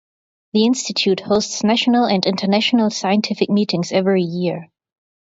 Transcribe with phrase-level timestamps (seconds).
[0.53, 4.71] The Institute hosts national and international scientific meetings every year.